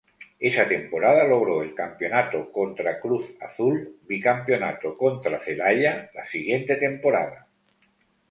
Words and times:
Esa 0.39 0.67
temporada 0.67 1.23
logró 1.25 1.61
el 1.61 1.75
campeonato 1.75 2.51
contra 2.51 2.99
Cruz 2.99 3.35
Azul, 3.39 3.99
bicampeonato 4.07 4.95
contra 4.97 5.37
Celaya 5.37 6.09
la 6.15 6.25
siguiente 6.25 6.75
temporada. 6.77 7.45